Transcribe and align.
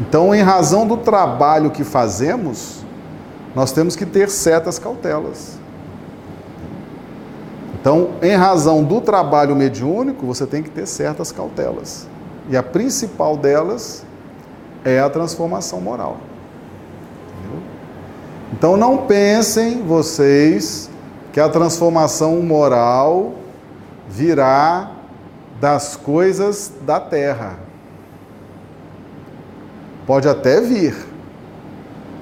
Então, 0.00 0.34
em 0.34 0.42
razão 0.42 0.86
do 0.86 0.96
trabalho 0.96 1.70
que 1.70 1.82
fazemos, 1.82 2.84
nós 3.54 3.72
temos 3.72 3.96
que 3.96 4.04
ter 4.04 4.28
certas 4.28 4.78
cautelas. 4.78 5.58
Então, 7.80 8.10
em 8.20 8.34
razão 8.34 8.84
do 8.84 9.00
trabalho 9.00 9.56
mediúnico, 9.56 10.26
você 10.26 10.46
tem 10.46 10.62
que 10.62 10.68
ter 10.68 10.86
certas 10.86 11.32
cautelas. 11.32 12.06
E 12.50 12.56
a 12.56 12.62
principal 12.62 13.36
delas 13.36 14.04
é 14.84 15.00
a 15.00 15.08
transformação 15.08 15.80
moral. 15.80 16.18
Entendeu? 17.38 17.62
Então, 18.52 18.76
não 18.76 19.06
pensem 19.06 19.82
vocês 19.82 20.90
que 21.32 21.40
a 21.40 21.48
transformação 21.48 22.42
moral 22.42 23.32
virá 24.08 24.90
das 25.60 25.96
coisas 25.96 26.70
da 26.82 27.00
terra. 27.00 27.65
Pode 30.06 30.28
até 30.28 30.60
vir 30.60 30.94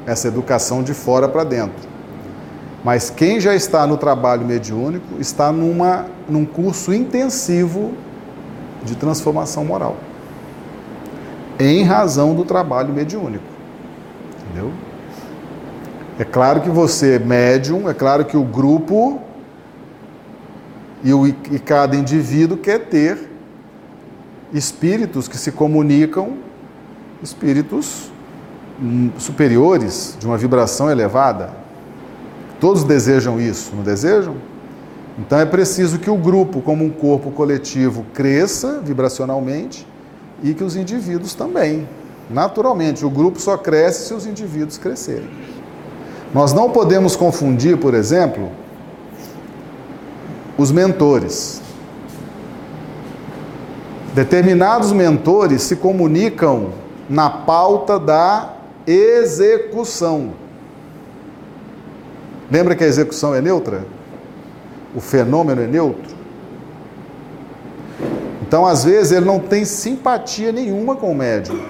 essa 0.07 0.29
educação 0.29 0.83
de 0.83 0.95
fora 0.95 1.29
para 1.29 1.45
dentro. 1.45 1.89
Mas 2.83 3.11
quem 3.11 3.41
já 3.41 3.55
está 3.55 3.87
no 3.87 3.97
trabalho 3.97 4.47
mediúnico 4.47 5.19
está 5.19 5.51
numa, 5.51 6.07
num 6.29 6.45
curso 6.45 6.93
intensivo 6.93 7.93
de 8.83 8.95
transformação 8.95 9.65
moral. 9.65 9.97
Em 11.59 11.83
razão 11.83 12.35
do 12.35 12.45
trabalho 12.45 12.93
mediúnico. 12.93 13.45
Entendeu? 14.43 14.73
É 16.19 16.25
claro 16.25 16.61
que 16.61 16.71
você 16.71 17.15
é 17.15 17.19
médium, 17.19 17.89
é 17.89 17.95
claro 17.95 18.25
que 18.25 18.37
o 18.37 18.45
grupo 18.45 19.21
e, 21.03 21.13
o, 21.13 21.27
e 21.27 21.59
cada 21.59 21.97
indivíduo 21.97 22.57
quer 22.57 22.87
ter 22.87 23.31
espíritos 24.53 25.27
que 25.27 25.37
se 25.37 25.51
comunicam, 25.51 26.35
espíritos 27.25 28.13
hum, 28.81 29.11
superiores, 29.19 30.17
de 30.21 30.27
uma 30.27 30.39
vibração 30.39 30.89
elevada, 30.89 31.65
Todos 32.65 32.83
desejam 32.83 33.39
isso, 33.39 33.73
não 33.77 33.83
desejam? 33.83 34.37
Então 35.19 35.39
é 35.39 35.45
preciso 35.45 35.99
que 35.99 36.09
o 36.09 36.17
grupo, 36.17 36.63
como 36.63 36.83
um 36.83 36.89
corpo 36.89 37.31
coletivo, 37.31 38.07
cresça 38.15 38.81
vibracionalmente 38.83 39.87
e 40.43 40.55
que 40.55 40.65
os 40.65 40.75
indivíduos 40.75 41.35
também. 41.35 41.87
Naturalmente, 42.31 43.05
o 43.05 43.11
grupo 43.11 43.39
só 43.39 43.59
cresce 43.59 44.07
se 44.07 44.15
os 44.15 44.27
indivíduos 44.27 44.79
crescerem. 44.79 45.29
Nós 46.33 46.55
não 46.55 46.71
podemos 46.71 47.15
confundir, 47.15 47.77
por 47.77 47.93
exemplo, 47.93 48.51
os 50.57 50.73
mentores. 50.73 51.61
Determinados 54.15 54.91
mentores 54.91 55.61
se 55.63 55.77
comunicam 55.77 56.71
na 57.09 57.29
pauta 57.29 57.99
da 57.99 58.55
execução. 58.87 60.33
Lembra 62.51 62.75
que 62.75 62.85
a 62.85 62.87
execução 62.87 63.35
é 63.35 63.41
neutra? 63.41 63.85
O 64.95 65.01
fenômeno 65.01 65.63
é 65.63 65.67
neutro? 65.67 66.15
Então, 68.47 68.67
às 68.67 68.85
vezes, 68.85 69.13
ele 69.13 69.25
não 69.25 69.41
tem 69.41 69.65
simpatia 69.65 70.53
nenhuma 70.53 70.95
com 70.95 71.11
o 71.11 71.15
médium, 71.15 71.61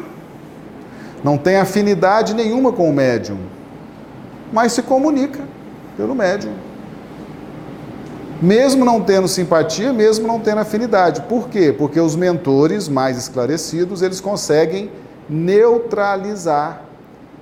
não 1.22 1.38
tem 1.38 1.56
afinidade 1.56 2.34
nenhuma 2.34 2.72
com 2.72 2.90
o 2.90 2.92
médium, 2.92 3.38
mas 4.52 4.72
se 4.72 4.82
comunica 4.82 5.40
pelo 5.96 6.14
médium. 6.14 6.52
Mesmo 8.42 8.84
não 8.84 9.00
tendo 9.00 9.26
simpatia, 9.26 9.92
mesmo 9.92 10.26
não 10.26 10.38
tendo 10.38 10.58
afinidade. 10.58 11.22
Por 11.22 11.48
quê? 11.48 11.72
Porque 11.72 11.98
os 11.98 12.14
mentores 12.14 12.88
mais 12.88 13.16
esclarecidos, 13.16 14.02
eles 14.02 14.20
conseguem 14.20 14.90
neutralizar 15.28 16.82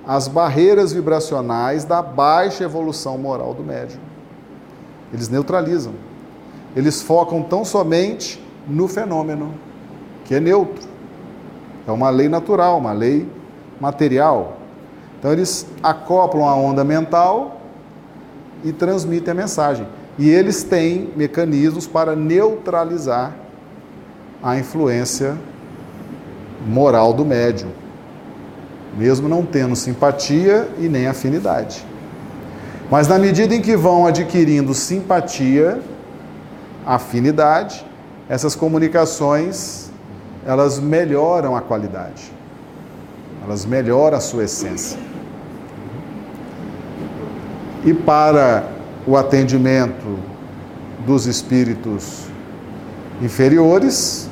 as 0.05 0.27
barreiras 0.27 0.91
vibracionais 0.91 1.85
da 1.85 2.01
baixa 2.01 2.63
evolução 2.63 3.17
moral 3.17 3.53
do 3.53 3.63
médium. 3.63 3.99
Eles 5.13 5.29
neutralizam. 5.29 5.93
Eles 6.75 7.01
focam 7.01 7.41
tão 7.41 7.63
somente 7.63 8.43
no 8.67 8.87
fenômeno, 8.87 9.53
que 10.25 10.35
é 10.35 10.39
neutro. 10.39 10.87
É 11.87 11.91
uma 11.91 12.09
lei 12.09 12.27
natural, 12.27 12.77
uma 12.77 12.91
lei 12.91 13.27
material. 13.79 14.57
Então 15.19 15.31
eles 15.31 15.65
acoplam 15.81 16.47
a 16.47 16.55
onda 16.55 16.83
mental 16.83 17.61
e 18.63 18.71
transmitem 18.71 19.31
a 19.31 19.35
mensagem. 19.35 19.87
E 20.17 20.29
eles 20.29 20.63
têm 20.63 21.11
mecanismos 21.15 21.87
para 21.87 22.15
neutralizar 22.15 23.33
a 24.41 24.57
influência 24.57 25.37
moral 26.65 27.13
do 27.13 27.25
médium 27.25 27.71
mesmo 28.97 29.27
não 29.27 29.43
tendo 29.43 29.75
simpatia 29.75 30.69
e 30.77 30.87
nem 30.87 31.07
afinidade. 31.07 31.83
Mas 32.91 33.07
na 33.07 33.17
medida 33.17 33.55
em 33.55 33.61
que 33.61 33.75
vão 33.75 34.05
adquirindo 34.05 34.73
simpatia, 34.73 35.79
afinidade, 36.85 37.85
essas 38.29 38.55
comunicações 38.55 39.91
elas 40.45 40.79
melhoram 40.79 41.55
a 41.55 41.61
qualidade. 41.61 42.31
Elas 43.43 43.65
melhoram 43.65 44.17
a 44.17 44.21
sua 44.21 44.43
essência. 44.43 44.99
E 47.85 47.93
para 47.93 48.63
o 49.07 49.17
atendimento 49.17 50.19
dos 51.05 51.25
espíritos 51.25 52.25
inferiores, 53.21 54.29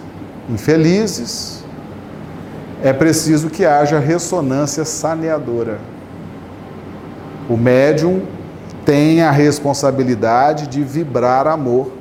infelizes, 0.50 1.61
é 2.84 2.92
preciso 2.92 3.50
que 3.50 3.66
haja 3.66 4.00
ressonância 4.00 4.84
saneadora. 4.84 5.80
O 7.50 7.56
médium 7.56 8.24
tem 8.86 9.22
a 9.22 9.32
responsabilidade 9.32 10.68
de 10.68 10.84
vibrar 10.84 11.46
amor 11.48 11.92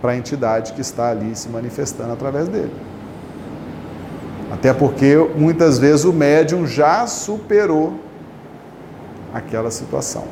para 0.00 0.12
a 0.12 0.16
entidade 0.16 0.72
que 0.72 0.80
está 0.80 1.10
ali 1.10 1.36
se 1.36 1.48
manifestando 1.48 2.12
através 2.12 2.48
dele. 2.48 2.72
Até 4.50 4.72
porque 4.72 5.16
muitas 5.36 5.78
vezes 5.78 6.04
o 6.04 6.12
médium 6.12 6.66
já 6.66 7.06
superou 7.06 8.00
aquela 9.32 9.70
situação. 9.70 10.24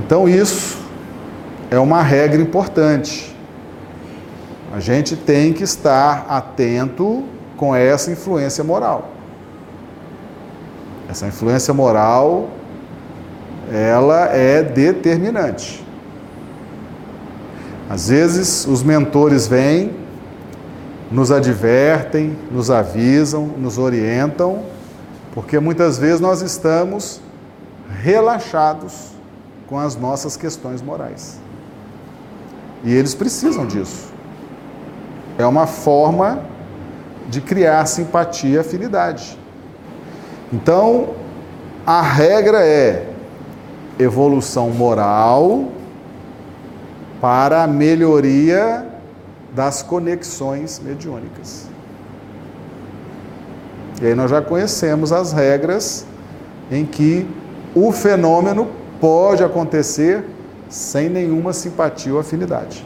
Então, 0.00 0.28
isso 0.28 0.78
é 1.70 1.78
uma 1.78 2.00
regra 2.00 2.40
importante. 2.40 3.35
A 4.72 4.80
gente 4.80 5.16
tem 5.16 5.52
que 5.52 5.62
estar 5.62 6.26
atento 6.28 7.24
com 7.56 7.74
essa 7.74 8.10
influência 8.10 8.62
moral. 8.62 9.10
Essa 11.08 11.26
influência 11.26 11.72
moral, 11.72 12.50
ela 13.72 14.26
é 14.26 14.62
determinante. 14.62 15.84
Às 17.88 18.08
vezes 18.08 18.66
os 18.66 18.82
mentores 18.82 19.46
vêm, 19.46 19.94
nos 21.10 21.30
advertem, 21.30 22.36
nos 22.50 22.70
avisam, 22.70 23.46
nos 23.46 23.78
orientam, 23.78 24.64
porque 25.32 25.60
muitas 25.60 25.96
vezes 25.96 26.20
nós 26.20 26.42
estamos 26.42 27.20
relaxados 28.02 29.12
com 29.68 29.78
as 29.78 29.94
nossas 29.94 30.36
questões 30.36 30.82
morais. 30.82 31.38
E 32.82 32.92
eles 32.92 33.14
precisam 33.14 33.66
disso. 33.66 34.15
É 35.38 35.44
uma 35.44 35.66
forma 35.66 36.40
de 37.28 37.40
criar 37.40 37.84
simpatia 37.86 38.56
e 38.56 38.58
afinidade. 38.58 39.38
Então, 40.52 41.10
a 41.84 42.00
regra 42.00 42.64
é 42.64 43.06
evolução 43.98 44.70
moral 44.70 45.68
para 47.20 47.64
a 47.64 47.66
melhoria 47.66 48.86
das 49.54 49.82
conexões 49.82 50.78
mediúnicas. 50.78 51.66
E 54.00 54.06
aí 54.06 54.14
nós 54.14 54.30
já 54.30 54.40
conhecemos 54.40 55.12
as 55.12 55.32
regras 55.32 56.06
em 56.70 56.84
que 56.84 57.26
o 57.74 57.90
fenômeno 57.92 58.68
pode 59.00 59.42
acontecer 59.42 60.24
sem 60.68 61.08
nenhuma 61.08 61.52
simpatia 61.52 62.12
ou 62.12 62.20
afinidade 62.20 62.85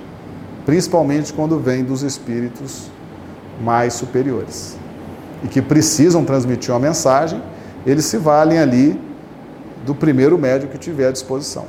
principalmente 0.70 1.32
quando 1.32 1.58
vem 1.58 1.82
dos 1.82 2.02
espíritos 2.02 2.93
mais 3.61 3.93
superiores 3.93 4.76
e 5.43 5.49
que 5.49 5.61
precisam 5.61 6.25
transmitir 6.25 6.72
uma 6.72 6.78
mensagem, 6.78 7.43
eles 7.84 8.05
se 8.05 8.17
valem 8.17 8.61
ali 8.61 8.96
do 9.84 9.96
primeiro 9.96 10.38
médio 10.38 10.69
que 10.69 10.78
tiver 10.78 11.08
à 11.08 11.11
disposição. 11.11 11.64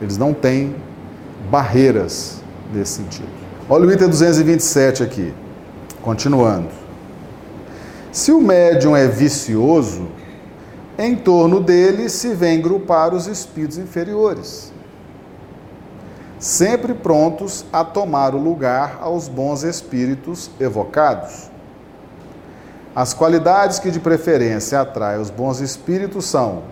Eles 0.00 0.16
não 0.16 0.32
têm 0.32 0.74
barreiras 1.50 2.38
nesse 2.72 2.92
sentido. 2.92 3.28
Olha 3.68 3.86
o 3.86 3.92
item 3.92 4.08
227 4.08 5.02
aqui, 5.02 5.34
continuando. 6.00 6.70
Se 8.10 8.32
o 8.32 8.40
médium 8.40 8.96
é 8.96 9.06
vicioso, 9.06 10.08
em 10.98 11.14
torno 11.14 11.60
dele 11.60 12.08
se 12.08 12.32
vem 12.32 12.58
grupar 12.58 13.12
os 13.12 13.26
espíritos 13.26 13.76
inferiores 13.76 14.72
sempre 16.40 16.94
prontos 16.94 17.66
a 17.70 17.84
tomar 17.84 18.34
o 18.34 18.38
lugar 18.38 18.98
aos 19.02 19.28
bons 19.28 19.62
espíritos 19.62 20.50
evocados. 20.58 21.50
As 22.96 23.12
qualidades 23.12 23.78
que 23.78 23.90
de 23.90 24.00
preferência 24.00 24.80
atraem 24.80 25.20
os 25.20 25.30
bons 25.30 25.60
espíritos 25.60 26.24
são 26.24 26.62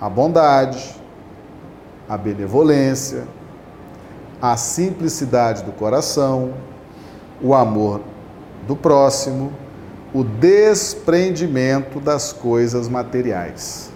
a 0.00 0.08
bondade, 0.08 0.96
a 2.08 2.16
benevolência, 2.16 3.24
a 4.40 4.56
simplicidade 4.56 5.62
do 5.64 5.72
coração, 5.72 6.54
o 7.42 7.54
amor 7.54 8.00
do 8.66 8.76
próximo, 8.76 9.52
o 10.14 10.22
desprendimento 10.24 12.00
das 12.00 12.32
coisas 12.32 12.88
materiais. 12.88 13.91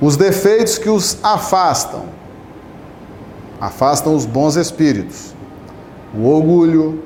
Os 0.00 0.16
defeitos 0.16 0.76
que 0.76 0.90
os 0.90 1.18
afastam, 1.22 2.04
afastam 3.58 4.14
os 4.14 4.26
bons 4.26 4.56
espíritos, 4.56 5.34
o 6.14 6.26
orgulho, 6.26 7.02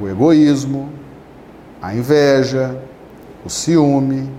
o 0.00 0.08
egoísmo, 0.08 0.90
a 1.82 1.92
inveja, 1.94 2.80
o 3.44 3.50
ciúme, 3.50 4.30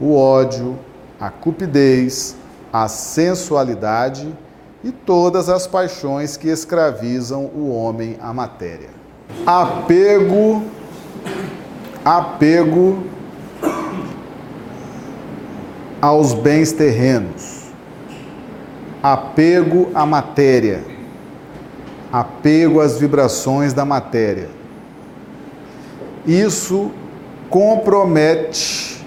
o 0.00 0.16
ódio, 0.16 0.78
a 1.20 1.28
cupidez, 1.28 2.36
a 2.72 2.86
sensualidade 2.86 4.32
e 4.84 4.92
todas 4.92 5.48
as 5.48 5.66
paixões 5.66 6.36
que 6.36 6.48
escravizam 6.48 7.46
o 7.46 7.70
homem 7.70 8.16
à 8.20 8.32
matéria. 8.32 8.90
Apego, 9.44 10.62
apego 12.04 13.02
aos 16.04 16.34
bens 16.34 16.70
terrenos, 16.70 17.62
apego 19.02 19.90
à 19.94 20.04
matéria, 20.04 20.84
apego 22.12 22.78
às 22.78 22.98
vibrações 22.98 23.72
da 23.72 23.86
matéria. 23.86 24.50
Isso 26.26 26.90
compromete 27.48 29.02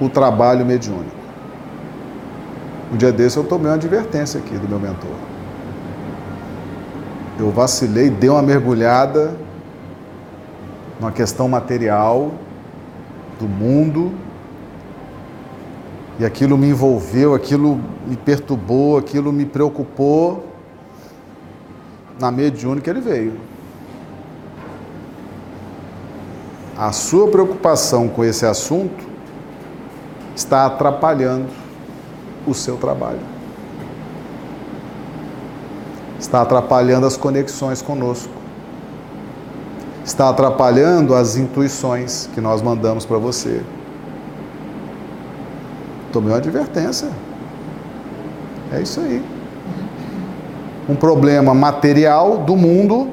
o 0.00 0.08
trabalho 0.08 0.66
mediúnico. 0.66 1.14
Um 2.92 2.96
dia 2.96 3.12
desse 3.12 3.36
eu 3.36 3.44
tomei 3.44 3.68
uma 3.68 3.76
advertência 3.76 4.40
aqui 4.40 4.56
do 4.56 4.68
meu 4.68 4.80
mentor. 4.80 5.14
Eu 7.38 7.52
vacilei, 7.52 8.10
dei 8.10 8.28
uma 8.28 8.42
mergulhada 8.42 9.32
numa 10.98 11.12
questão 11.12 11.48
material 11.48 12.32
do 13.38 13.46
mundo 13.46 14.12
e 16.18 16.24
aquilo 16.24 16.58
me 16.58 16.68
envolveu, 16.68 17.34
aquilo 17.34 17.80
me 18.06 18.16
perturbou, 18.16 18.98
aquilo 18.98 19.32
me 19.32 19.46
preocupou. 19.46 20.46
Na 22.20 22.30
mediúnica 22.30 22.90
ele 22.90 23.00
veio. 23.00 23.32
A 26.76 26.92
sua 26.92 27.28
preocupação 27.28 28.08
com 28.08 28.24
esse 28.24 28.44
assunto 28.44 29.04
está 30.34 30.66
atrapalhando 30.66 31.48
o 32.46 32.54
seu 32.54 32.76
trabalho. 32.76 33.20
Está 36.18 36.42
atrapalhando 36.42 37.06
as 37.06 37.16
conexões 37.16 37.82
conosco. 37.82 38.32
Está 40.04 40.28
atrapalhando 40.28 41.14
as 41.14 41.36
intuições 41.36 42.28
que 42.34 42.40
nós 42.40 42.62
mandamos 42.62 43.04
para 43.04 43.18
você. 43.18 43.62
Tomei 46.12 46.30
uma 46.30 46.36
advertência. 46.36 47.08
É 48.70 48.80
isso 48.80 49.00
aí. 49.00 49.22
Um 50.88 50.94
problema 50.94 51.54
material 51.54 52.38
do 52.38 52.54
mundo, 52.54 53.10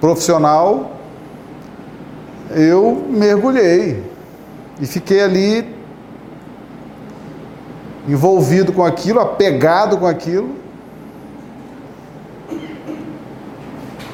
profissional, 0.00 0.96
eu 2.50 3.06
mergulhei 3.08 4.02
e 4.80 4.86
fiquei 4.86 5.22
ali 5.22 5.74
envolvido 8.08 8.72
com 8.72 8.84
aquilo, 8.84 9.20
apegado 9.20 9.96
com 9.96 10.06
aquilo. 10.06 10.56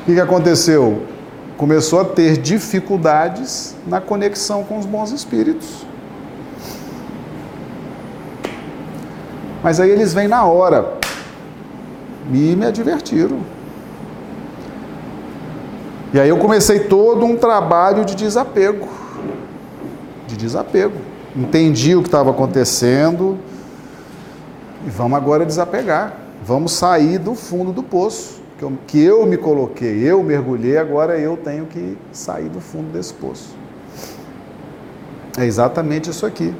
O 0.02 0.04
que 0.04 0.20
aconteceu? 0.20 1.02
Começou 1.56 2.00
a 2.00 2.04
ter 2.04 2.36
dificuldades 2.36 3.74
na 3.86 4.00
conexão 4.00 4.62
com 4.62 4.78
os 4.78 4.86
bons 4.86 5.10
espíritos. 5.10 5.86
Mas 9.62 9.80
aí 9.80 9.90
eles 9.90 10.12
vêm 10.14 10.28
na 10.28 10.44
hora 10.44 10.94
e 12.32 12.56
me 12.56 12.66
advertiram. 12.66 13.40
E 16.12 16.20
aí 16.20 16.28
eu 16.28 16.38
comecei 16.38 16.80
todo 16.80 17.24
um 17.24 17.36
trabalho 17.36 18.04
de 18.04 18.14
desapego. 18.14 18.88
De 20.26 20.36
desapego. 20.36 20.98
Entendi 21.34 21.94
o 21.94 22.02
que 22.02 22.08
estava 22.08 22.30
acontecendo 22.30 23.38
e 24.86 24.90
vamos 24.90 25.16
agora 25.16 25.44
desapegar. 25.44 26.14
Vamos 26.44 26.72
sair 26.72 27.18
do 27.18 27.34
fundo 27.34 27.72
do 27.72 27.82
poço 27.82 28.36
que 28.56 28.64
eu, 28.64 28.72
que 28.86 29.02
eu 29.02 29.26
me 29.26 29.36
coloquei, 29.36 30.02
eu 30.02 30.22
mergulhei, 30.22 30.78
agora 30.78 31.18
eu 31.18 31.36
tenho 31.36 31.66
que 31.66 31.96
sair 32.12 32.48
do 32.48 32.60
fundo 32.60 32.90
desse 32.92 33.12
poço. 33.12 33.54
É 35.38 35.44
exatamente 35.44 36.10
isso 36.10 36.24
aqui. 36.24 36.54